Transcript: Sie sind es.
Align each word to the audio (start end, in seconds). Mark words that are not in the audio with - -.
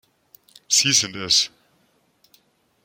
Sie 0.67 0.93
sind 0.93 1.15
es. 1.15 1.51